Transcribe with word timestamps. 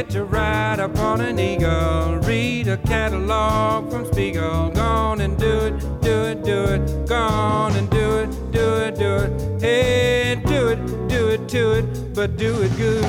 hit 0.00 0.14
your 0.14 0.24
ride 0.24 0.80
upon 0.80 1.20
an 1.20 1.38
eagle. 1.38 2.16
Read 2.26 2.66
a 2.68 2.78
catalog 2.78 3.90
from 3.90 4.06
Spiegel. 4.06 4.70
Gone 4.70 5.20
and 5.20 5.36
do 5.36 5.58
it, 5.58 5.78
do 6.00 6.22
it, 6.22 6.42
do 6.42 6.64
it. 6.64 7.06
Gone 7.06 7.76
and 7.76 7.90
do 7.90 8.20
it, 8.20 8.30
do 8.50 8.76
it, 8.76 8.94
do 8.94 9.16
it. 9.16 9.60
Hey, 9.60 10.40
do 10.46 10.68
it, 10.68 11.08
do 11.08 11.28
it, 11.28 11.46
do 11.48 11.72
it, 11.72 12.14
but 12.14 12.38
do 12.38 12.62
it 12.62 12.74
good. 12.78 13.04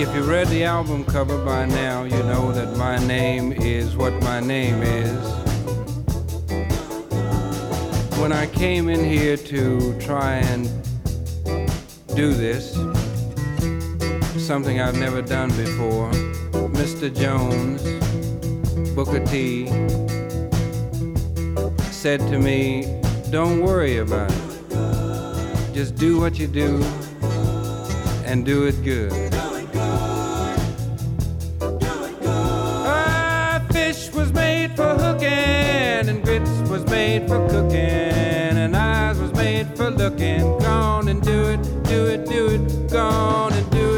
If 0.00 0.14
you 0.14 0.22
read 0.22 0.46
the 0.46 0.62
album 0.62 1.04
cover 1.04 1.44
by 1.44 1.66
now, 1.66 2.04
you 2.04 2.22
know 2.30 2.52
that 2.52 2.76
my 2.76 3.04
name 3.04 3.50
is 3.50 3.96
what 3.96 4.12
my 4.22 4.38
name 4.38 4.80
is. 4.84 5.31
Came 8.62 8.88
in 8.88 9.04
here 9.04 9.36
to 9.36 9.92
try 9.98 10.34
and 10.34 10.70
do 12.14 12.32
this, 12.32 12.74
something 14.40 14.80
I've 14.80 14.96
never 14.96 15.20
done 15.20 15.48
before, 15.56 16.12
Mr. 16.70 17.12
Jones, 17.12 17.82
Booker 18.94 19.18
T, 19.26 19.66
said 21.90 22.20
to 22.30 22.38
me, 22.38 22.84
Don't 23.32 23.62
worry 23.62 23.96
about 23.96 24.30
it. 24.30 25.74
Just 25.74 25.96
do 25.96 26.20
what 26.20 26.38
you 26.38 26.46
do 26.46 26.80
and 28.24 28.46
do 28.46 28.68
it 28.68 28.80
good. 28.84 29.31
Gone 40.60 41.08
and 41.08 41.22
do 41.22 41.44
it, 41.44 41.62
do 41.84 42.06
it, 42.06 42.26
do 42.26 42.46
it. 42.48 42.90
Gone 42.90 43.52
and 43.52 43.70
do 43.70 43.78
it, 43.78 43.91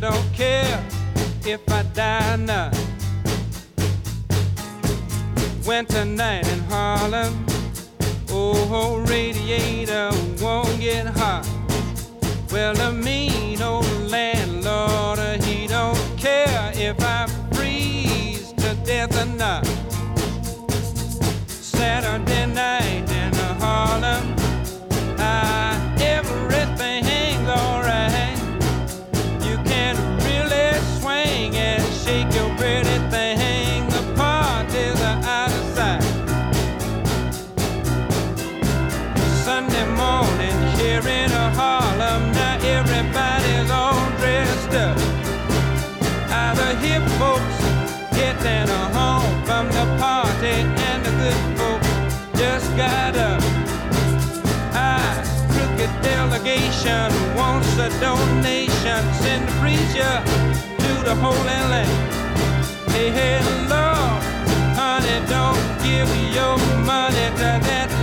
don't 0.00 0.32
care 0.32 0.84
if 1.44 1.60
I 1.70 1.82
die 1.94 2.34
or 2.34 2.36
not. 2.36 2.76
Winter 5.66 6.04
night 6.04 6.46
in 6.48 6.60
Harlem, 6.70 7.46
oh, 8.30 9.04
radiator 9.08 10.10
won't 10.40 10.78
get 10.80 11.06
hot. 11.06 11.46
Well, 12.52 12.74
the 12.74 12.92
mean 12.92 13.60
old 13.62 13.86
landlord, 14.10 15.18
he 15.42 15.66
don't 15.66 15.98
care 16.16 16.72
if 16.74 16.96
I 17.02 17.26
freeze 17.52 18.52
to 18.52 18.74
death 18.84 19.20
or 19.20 19.26
not. 19.36 19.65
nation 56.86 57.36
wants 57.36 57.76
a 57.78 57.88
donation. 58.00 59.02
Send 59.14 59.48
a 59.48 59.52
preacher 59.60 60.14
to 60.82 60.92
the 61.04 61.14
Holy 61.16 61.60
Land. 61.70 61.90
Hey, 62.92 63.10
hey, 63.10 63.40
Lord, 63.68 64.22
honey, 64.78 65.18
don't 65.28 65.60
give 65.82 66.08
your 66.34 66.56
money 66.84 67.28
to 67.40 67.50
that 67.68 67.95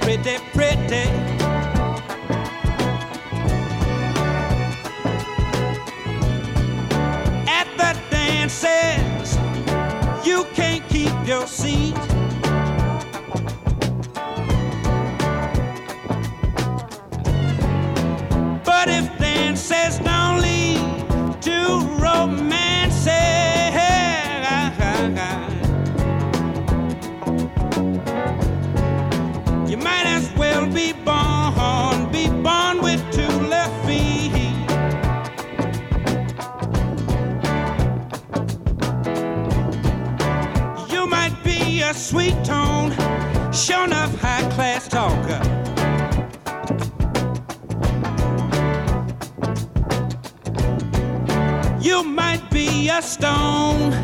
pretty, 0.00 0.38
pretty. 0.52 1.04
At 7.48 7.68
the 7.76 8.00
dances. 8.10 9.03
sure 43.64 43.84
enough 43.84 44.14
high 44.20 44.42
class 44.50 44.88
talker. 44.88 45.40
You 51.80 52.04
might 52.04 52.42
be 52.50 52.90
a 52.90 53.00
stone. 53.00 54.03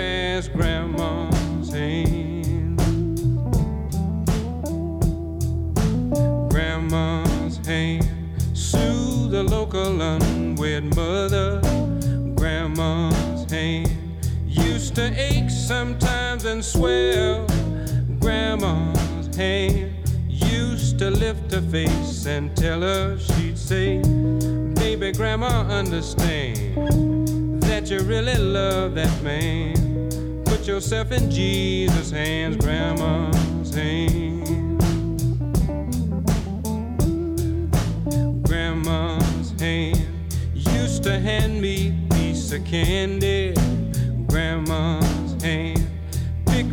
swell. 16.81 17.45
Grandma's 18.19 19.35
hand 19.35 19.93
used 20.27 20.97
to 20.97 21.11
lift 21.11 21.51
her 21.53 21.61
face 21.61 22.25
and 22.25 22.55
tell 22.57 22.81
her 22.81 23.19
she'd 23.19 23.57
say, 23.57 24.01
Baby, 24.73 25.11
grandma, 25.11 25.61
understand 25.69 27.61
that 27.61 27.89
you 27.91 27.99
really 27.99 28.35
love 28.37 28.95
that 28.95 29.15
man. 29.21 30.43
Put 30.43 30.65
yourself 30.67 31.11
in 31.11 31.29
Jesus' 31.29 32.09
hands, 32.09 32.57
grandma's 32.57 33.75
hands. 33.75 34.49
Grandma's 38.47 39.51
hand 39.59 40.03
used 40.55 41.03
to 41.03 41.19
hand 41.19 41.61
me 41.61 41.89
a 41.89 42.13
piece 42.15 42.51
of 42.51 42.65
candy. 42.65 43.53
Picked 44.31 45.10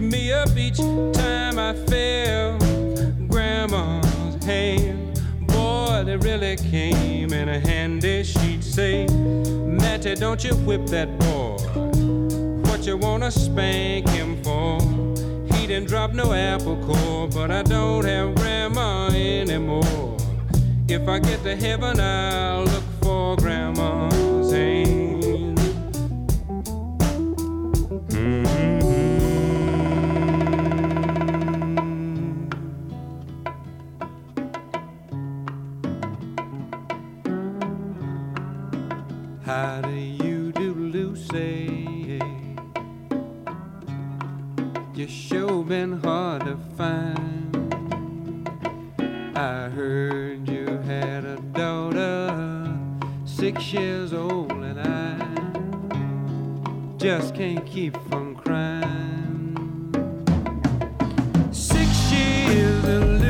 me 0.08 0.32
up 0.32 0.56
each 0.56 0.78
time 0.78 1.58
I 1.58 1.74
fell. 1.86 2.58
Grandma's 3.28 4.44
hand, 4.44 5.20
boy, 5.46 6.02
they 6.04 6.16
really 6.16 6.56
came 6.56 7.32
in 7.32 7.48
handy. 7.48 8.24
She'd 8.24 8.64
say, 8.64 9.06
Matty, 9.08 10.14
don't 10.14 10.42
you 10.42 10.54
whip 10.66 10.86
that 10.86 11.18
boy. 11.18 11.56
What 12.68 12.86
you 12.86 12.96
wanna 12.96 13.30
spank 13.30 14.08
him 14.08 14.42
for? 14.42 14.78
He 15.54 15.66
didn't 15.66 15.88
drop 15.88 16.12
no 16.12 16.32
apple 16.32 16.76
core, 16.86 17.28
but 17.28 17.50
I 17.50 17.62
don't 17.62 18.04
have 18.04 18.34
grandma 18.36 19.08
anymore. 19.08 20.16
If 20.88 21.06
I 21.06 21.18
get 21.18 21.42
to 21.42 21.54
heaven, 21.54 22.00
I'll 22.00 22.64
look 22.64 22.84
for 23.02 23.36
grandma. 23.36 23.97
been 45.78 46.00
hard 46.02 46.44
to 46.44 46.56
find. 46.76 47.56
I 49.36 49.68
heard 49.68 50.48
you 50.48 50.66
had 50.78 51.24
a 51.24 51.36
daughter, 51.52 52.76
six 53.24 53.72
years 53.72 54.12
old, 54.12 54.50
and 54.50 54.80
I 54.80 55.14
just 56.96 57.32
can't 57.36 57.64
keep 57.64 57.96
from 58.08 58.34
crying. 58.34 59.54
Six 61.52 62.10
years 62.10 62.84
and 62.96 63.20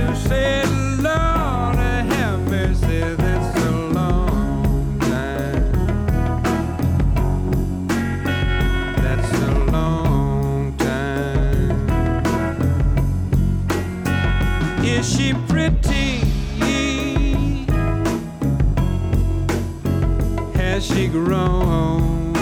grown. 21.09 22.33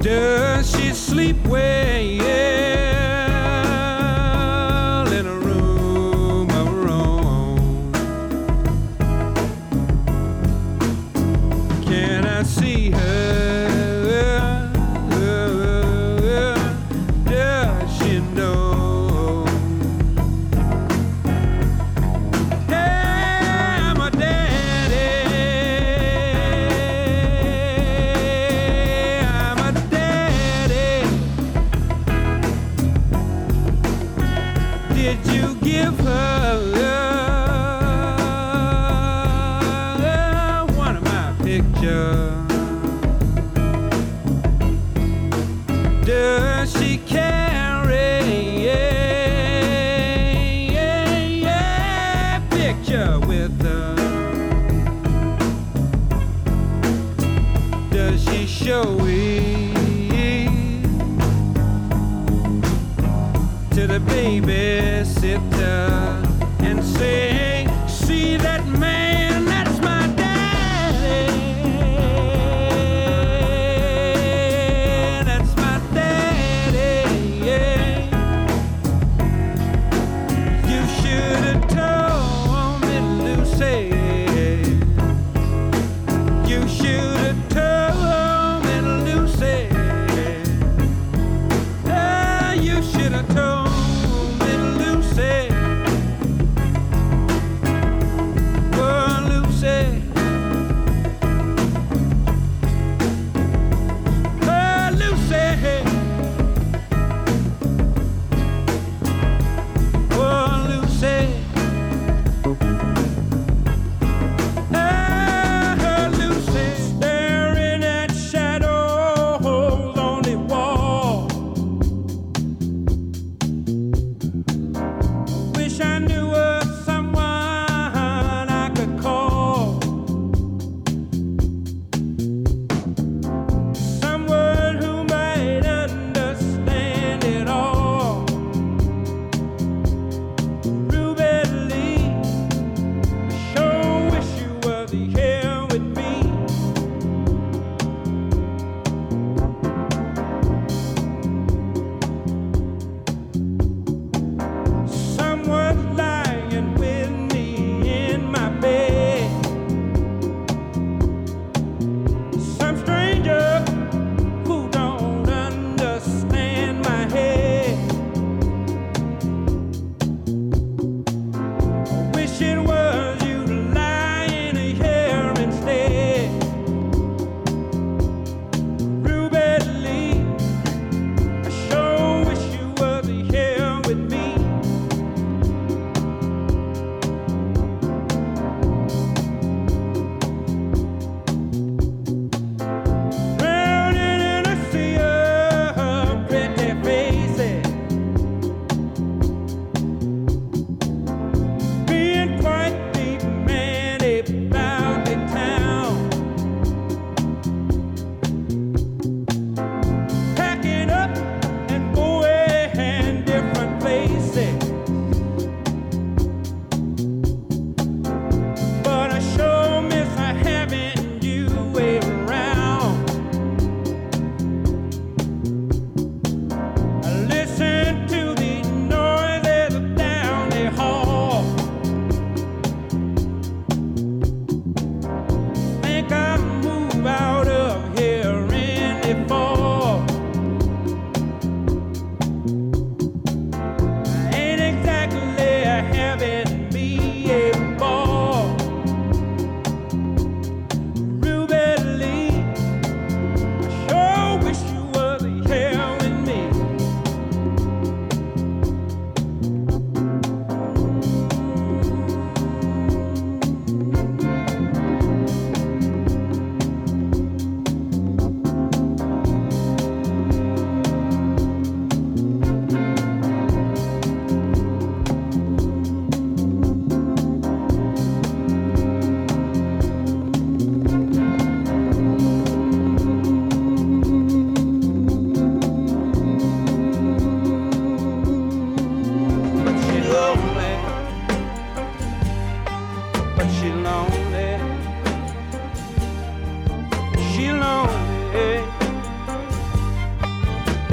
Does 0.00 0.70
she 0.70 0.92
sleep 0.92 1.36
well? 1.46 1.89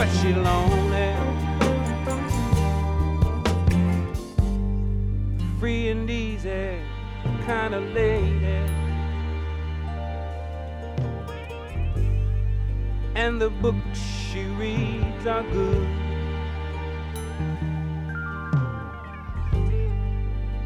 But 0.08 0.22
she 0.22 0.34
lonely. 0.34 1.15
Free 5.60 5.89
and 5.89 6.10
easy, 6.10 6.80
kind 7.46 7.74
of 7.74 7.84
lady. 7.93 8.62
And 13.15 13.41
the 13.41 13.50
books 13.50 14.00
she 14.32 14.43
reads 14.43 15.26
are 15.26 15.43
good. 15.43 15.88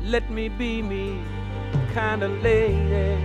Let 0.03 0.29
me 0.29 0.49
be 0.49 0.81
me, 0.81 1.21
kind 1.93 2.21
of 2.21 2.31
lady. 2.43 3.17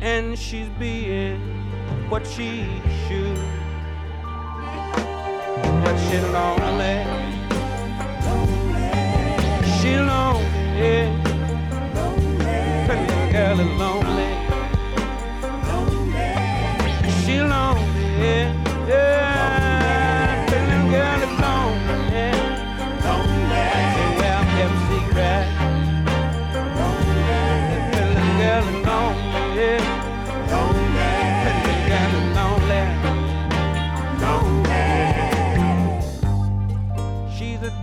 And 0.00 0.36
she's 0.38 0.68
being 0.80 1.51
what 2.08 2.26
she 2.26 2.64
should. 3.06 3.38
But 5.84 5.96
she 6.04 6.18
lonely. 6.36 6.96
She 9.78 9.96
lonely. 9.96 10.42
Little 12.88 13.32
girl 13.32 13.60
is 13.60 13.70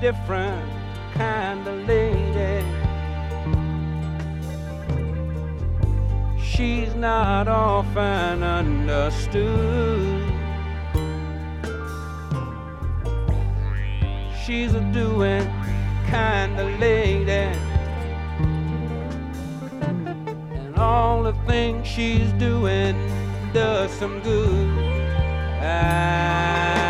different 0.01 0.71
kind 1.13 1.67
of 1.67 1.88
lady. 1.88 2.65
She's 6.41 6.95
not 6.95 7.47
often 7.47 8.43
understood. 8.43 10.23
She's 14.45 14.73
a 14.73 14.81
doing 14.93 15.45
kind 16.07 16.57
of 16.59 16.79
lady. 16.79 17.49
And 19.71 20.75
all 20.77 21.23
the 21.23 21.33
things 21.45 21.85
she's 21.85 22.31
doing 22.33 22.95
does 23.53 23.91
some 23.91 24.21
good. 24.21 24.69
Ah, 25.62 26.88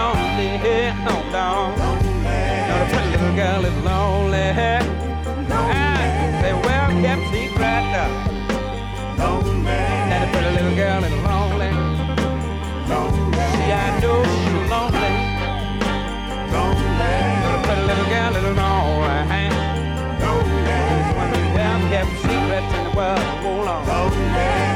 lonely, 0.00 0.48
on. 1.34 1.76
Now 2.68 2.76
the 2.80 2.86
pretty 2.92 3.08
little 3.14 3.34
girl 3.40 3.62
is 3.70 3.76
lonely. 3.84 4.46
Ah, 5.52 6.40
say, 6.40 6.54
well, 6.64 6.90
kept 7.04 7.24
secret. 7.32 7.84
That 10.10 10.20
the 10.22 10.28
pretty 10.32 10.50
little 10.56 10.76
girl 10.82 11.02
is 11.08 11.16
lonely. 11.28 11.70
See, 13.52 13.70
I 13.72 13.86
know 14.02 14.18
she's 14.32 14.64
lonely. 14.72 15.14
Now 16.52 17.48
the 17.54 17.60
pretty 17.66 17.84
little 17.90 18.08
girl 18.14 18.32
is 18.40 18.46
lonely. 18.62 19.44
When 21.16 21.28
we 21.34 21.42
well 21.56 21.80
kept 21.92 22.12
secrets 22.24 22.70
in 22.76 22.82
the 22.88 22.92
world, 22.98 23.24
on. 23.68 23.82
But 23.86 24.69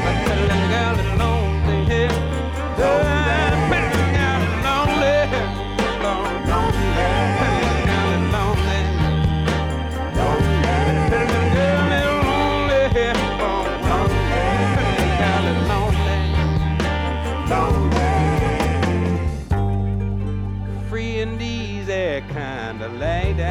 kind 22.21 22.81
of 22.81 22.93
lady. 22.93 23.41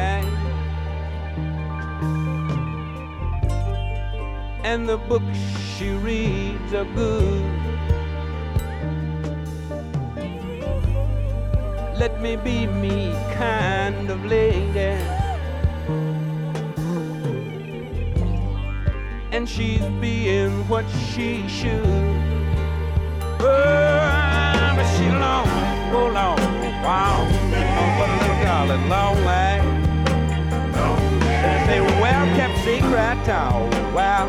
And 4.63 4.89
the 4.89 4.97
books 4.97 5.37
she 5.77 5.89
reads 5.91 6.73
are 6.73 6.85
good. 6.95 7.43
Let 11.97 12.21
me 12.21 12.35
be 12.35 12.67
me 12.67 13.13
kind 13.33 14.09
of 14.09 14.25
lady. 14.25 14.97
And 19.31 19.47
she's 19.47 19.85
being 20.01 20.67
what 20.67 20.85
she 21.13 21.47
should. 21.47 21.85
Oh, 23.39 24.73
but 24.75 24.87
she 24.95 25.07
lonely, 25.09 25.91
oh 25.93 26.11
long, 26.13 26.39
wow. 26.83 28.24
Girl 28.65 28.79
is 28.79 28.89
lonely. 28.89 29.61
They 31.19 31.65
say, 31.67 31.81
well, 32.01 32.35
kept 32.35 32.57
secret, 32.63 33.29
oh, 33.29 33.69
well. 33.93 34.25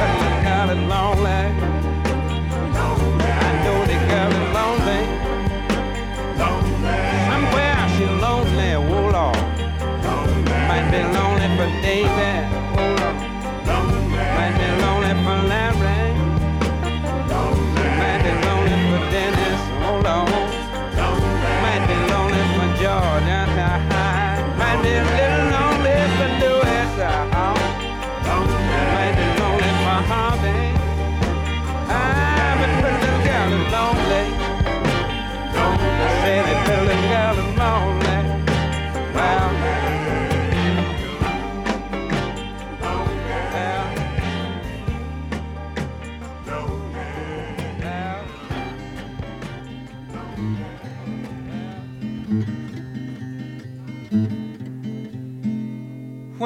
Little 0.00 0.42
girl 0.42 0.70
lonely. 0.88 1.69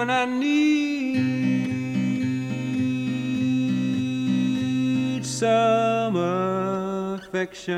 When 0.05 0.11
I 0.11 0.27
need 0.27 0.85
some 5.25 6.17
affection. 6.17 7.73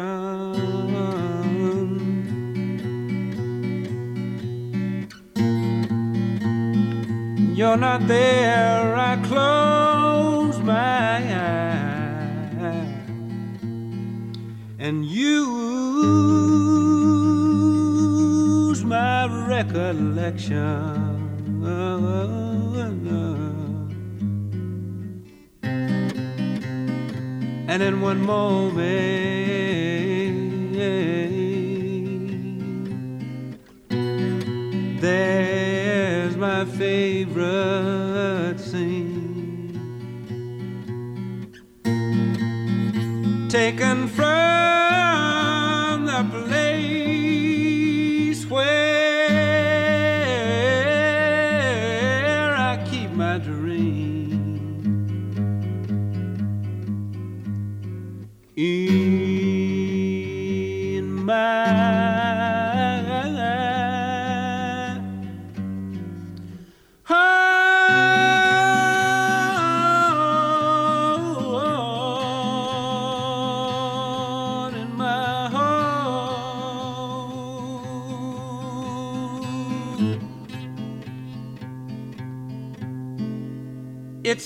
You're 7.55 7.77
not 7.77 8.09
there, 8.09 8.97
I 8.97 9.17
close 9.29 10.59
my 10.59 11.23
eyes 11.23 11.93
and 14.81 15.05
use 15.05 15.37
my 18.85 19.47
recollection. 19.47 20.96
And 27.77 27.83
in 27.83 28.01
one 28.01 28.25
moment, 28.25 28.79
there's 34.99 36.37
my 36.39 36.65
favorite 36.65 38.59
scene. 38.59 39.79
Taken 43.51 44.09
from 44.09 44.96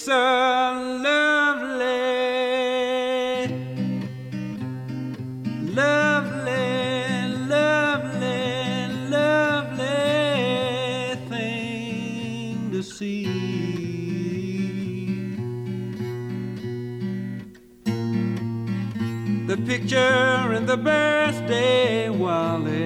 A 0.08 0.12
lovely, 1.04 1.84
lovely, 5.74 7.28
lovely, 7.46 8.88
lovely 9.10 9.86
thing 11.28 12.70
to 12.72 12.82
see. 12.82 13.26
The 19.46 19.56
picture 19.66 20.54
in 20.54 20.64
the 20.64 20.78
birthday 20.78 22.08
wallet. 22.08 22.79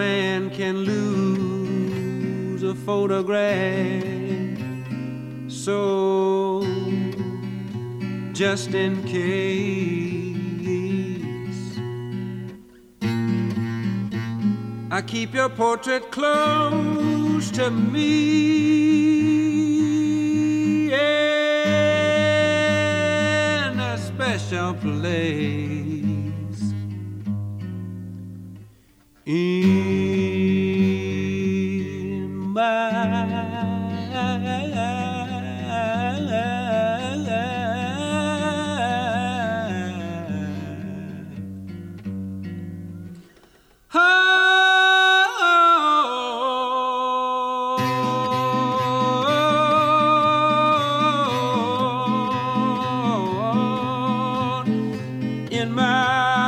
Man 0.00 0.48
can 0.48 0.76
lose 0.92 2.62
a 2.62 2.74
photograph. 2.74 4.02
So, 5.48 6.62
just 8.32 8.72
in 8.72 8.92
case, 9.04 10.38
I 14.90 15.02
keep 15.02 15.34
your 15.34 15.50
portrait 15.50 16.10
close 16.10 17.50
to 17.58 17.70
me 17.70 18.10
in 20.86 21.00
a 23.92 23.98
special 23.98 24.72
place. 24.72 25.69
in 55.60 55.74
my 55.74 56.39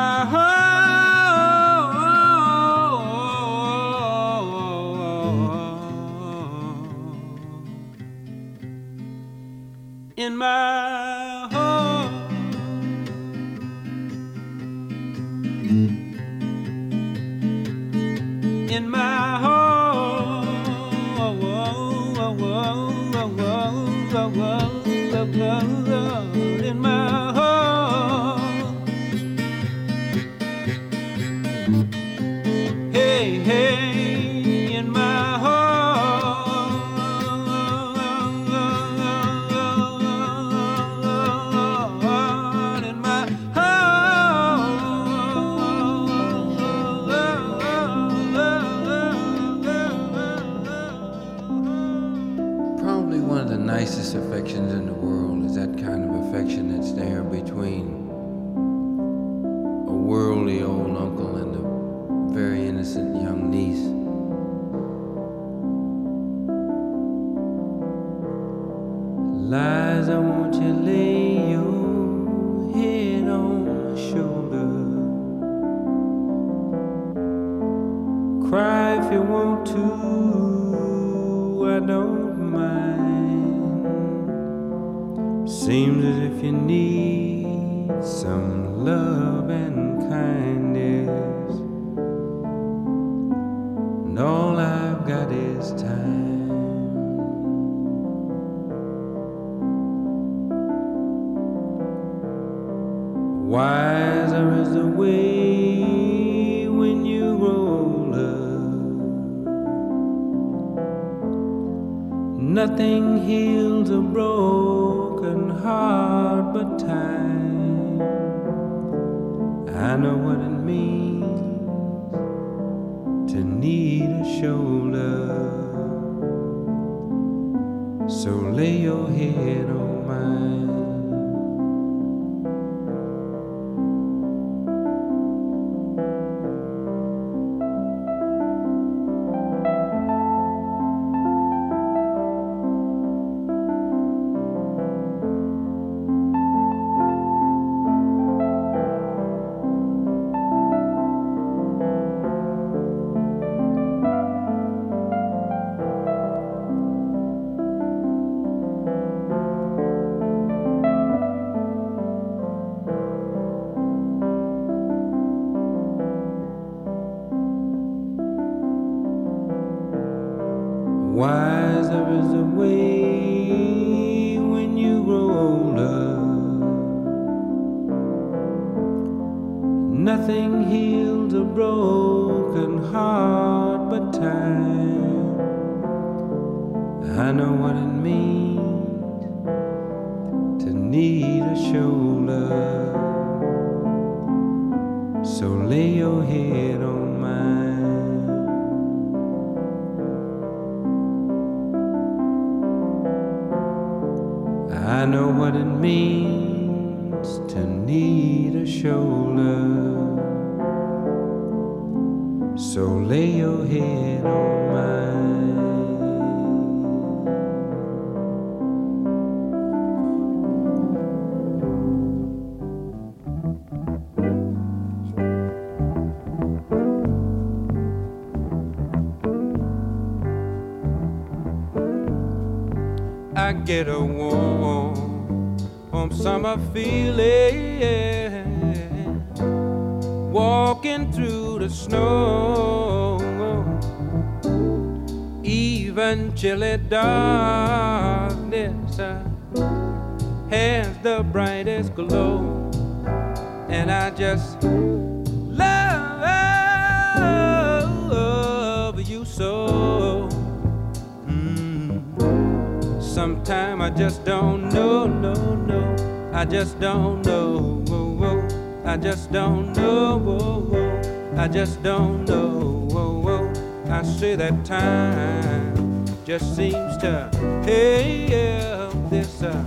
that 274.36 274.64
time 274.64 276.06
just 276.24 276.56
seems 276.56 276.96
to 276.98 277.28
help 277.66 279.10
this 279.10 279.42
uh, 279.42 279.64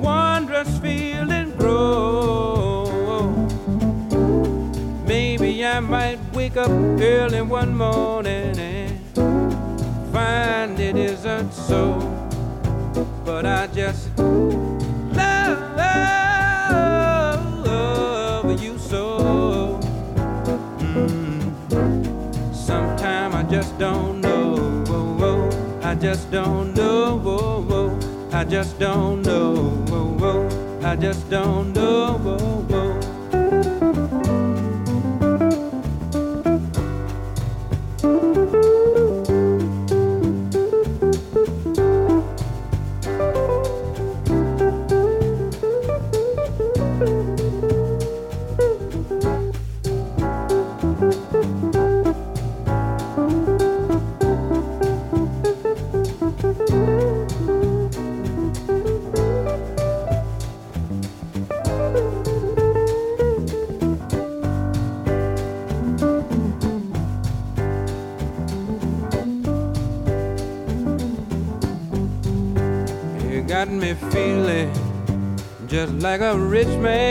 wondrous 0.00 0.78
feeling 0.78 1.50
grow. 1.56 2.84
Maybe 5.06 5.64
I 5.64 5.80
might 5.80 6.18
wake 6.34 6.56
up 6.56 6.70
early 6.70 7.40
one 7.40 7.74
morning 7.76 8.58
and 8.58 10.12
find 10.12 10.78
it 10.78 10.96
isn't 10.96 11.52
so, 11.52 11.98
but 13.24 13.46
I 13.46 13.68
just 13.68 14.05
just 26.26 26.32
don't 26.32 26.74
know. 26.74 27.18
Whoa, 27.18 27.60
whoa. 27.62 27.98
I 28.32 28.44
just 28.44 28.78
don't 28.80 29.22
know. 29.22 29.54
Whoa, 29.88 30.06
whoa. 30.18 30.80
I 30.82 30.96
just 30.96 31.30
don't 31.30 31.72
know. 31.72 32.18
Whoa. 32.18 32.45
rich 76.56 76.78
man. 76.78 77.05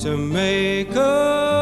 To 0.00 0.16
make 0.16 0.96
a 0.96 1.59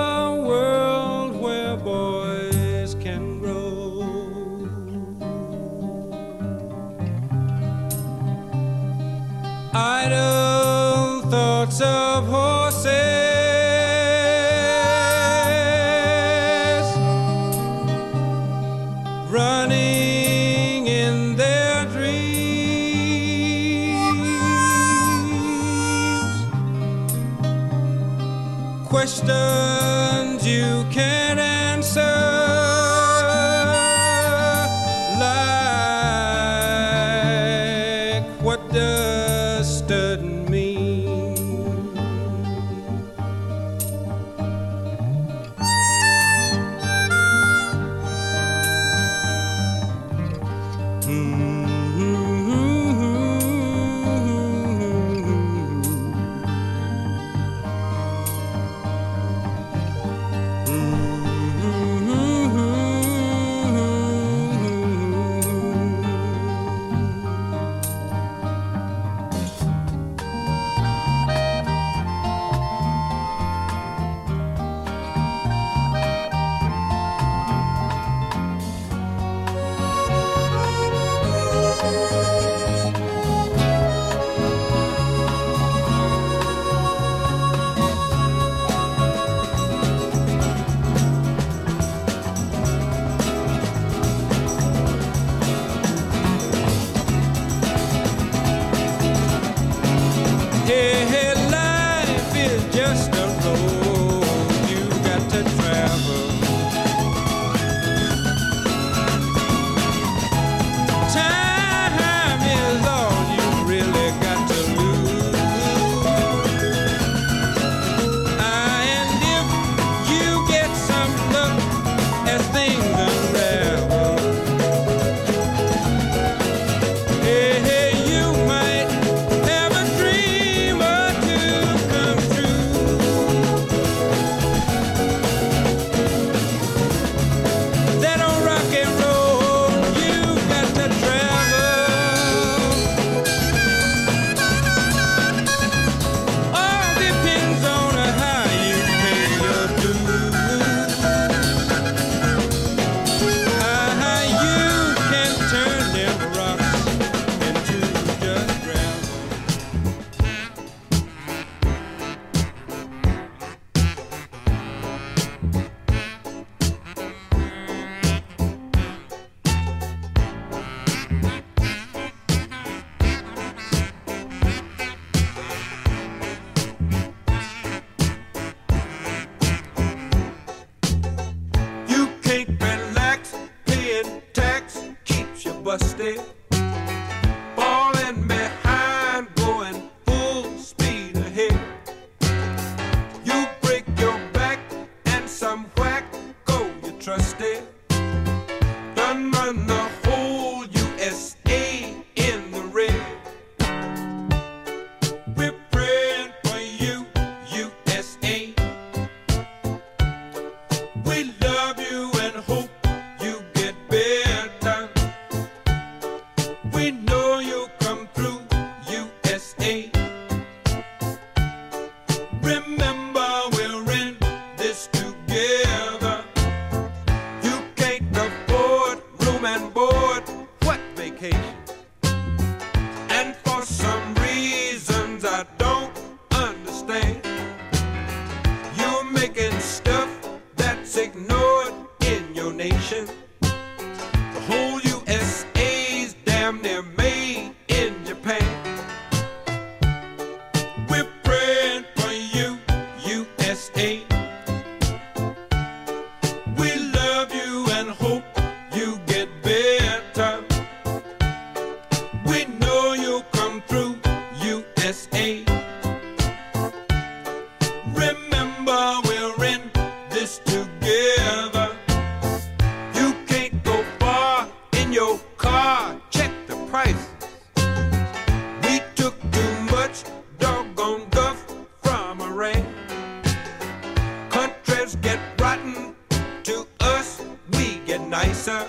Yoksa 288.48 288.66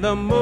the 0.00 0.16
moon. 0.16 0.39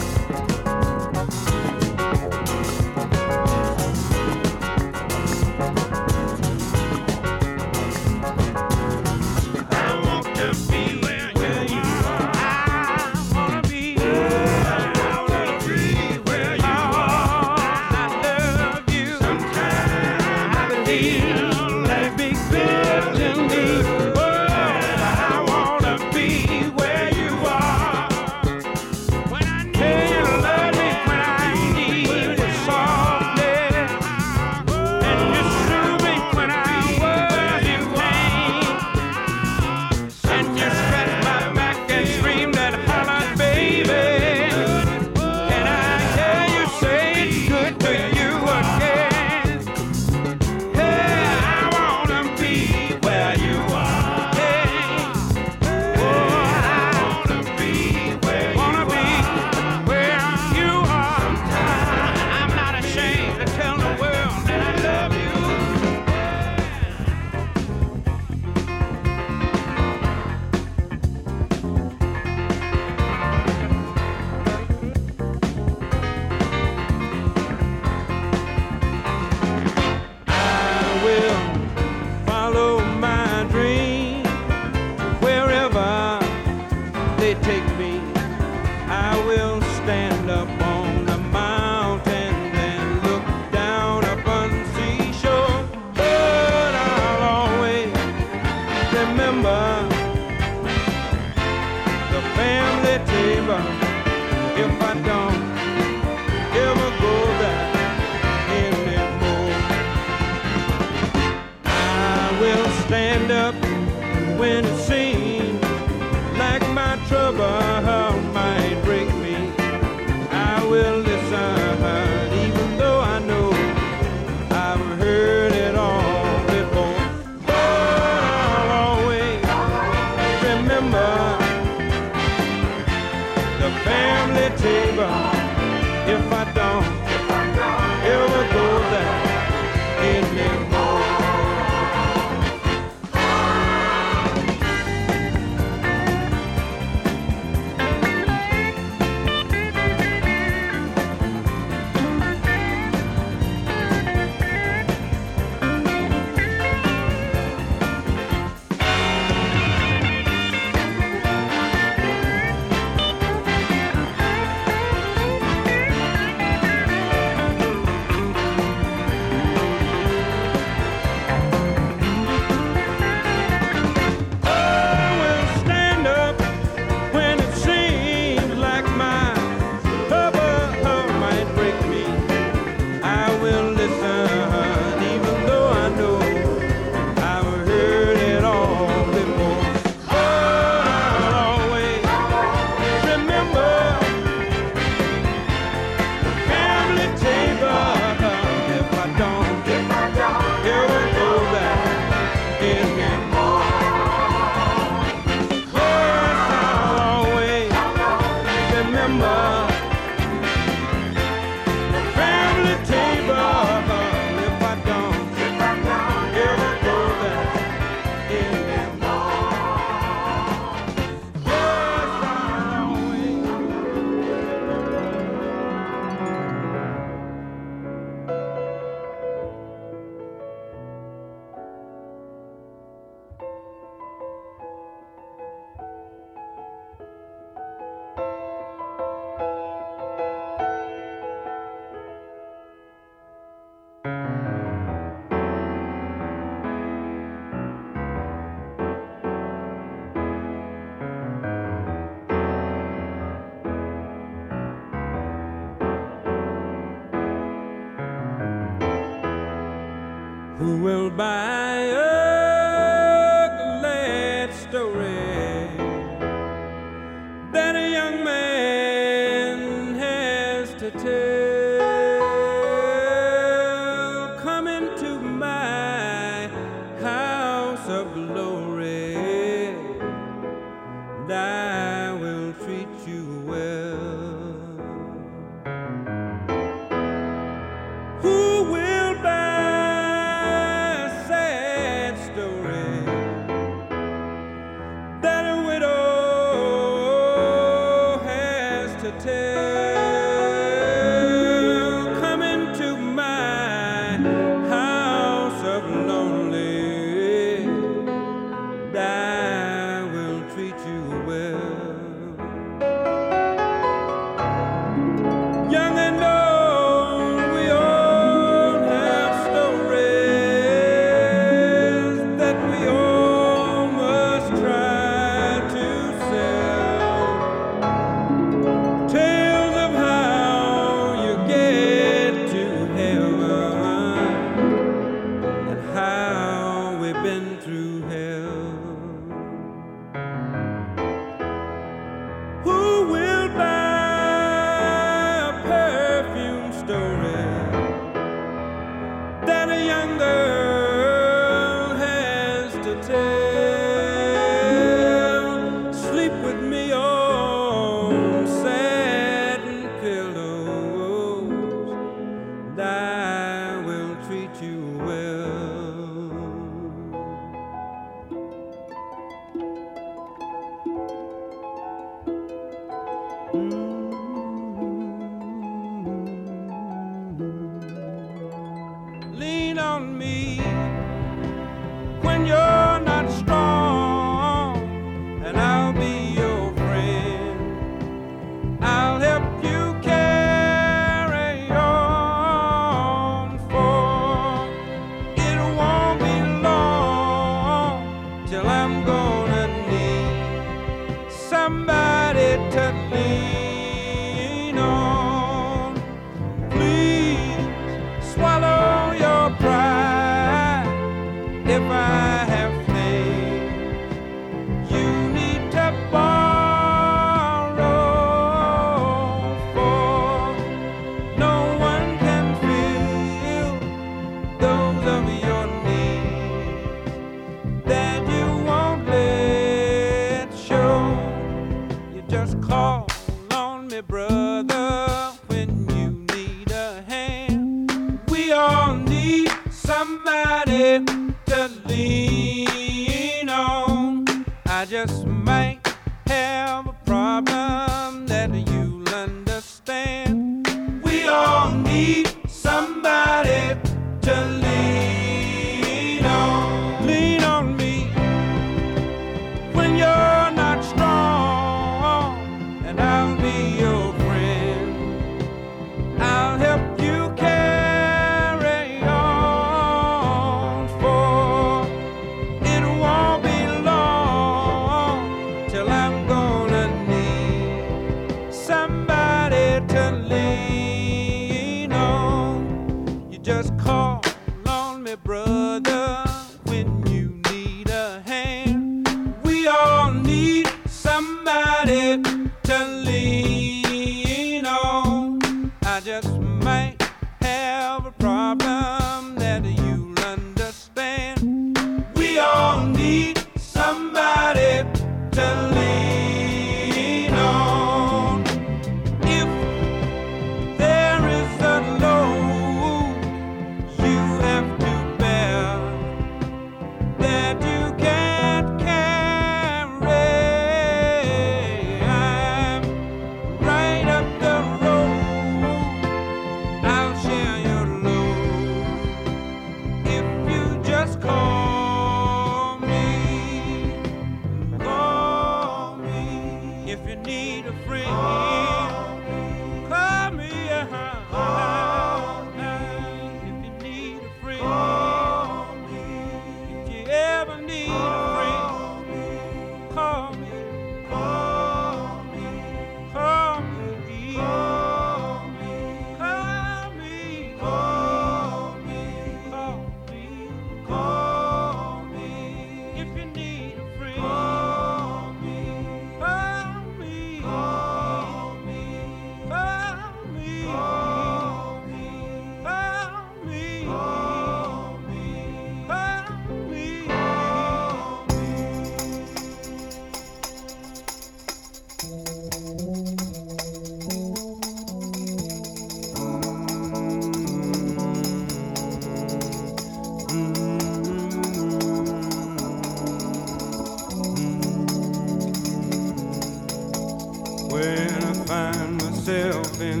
in 599.84 600.00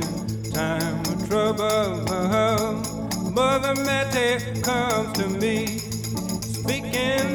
time 0.50 1.00
of 1.00 1.28
trouble. 1.28 2.10
Uh-huh. 2.10 3.30
Mother 3.30 3.74
Mette 3.84 4.62
comes 4.62 5.12
to 5.18 5.28
me 5.28 5.78
speaking 6.40 7.33